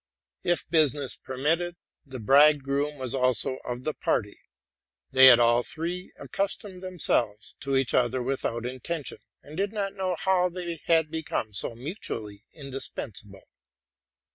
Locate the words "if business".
0.43-1.15